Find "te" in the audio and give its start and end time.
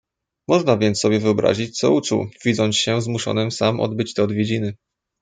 4.13-4.23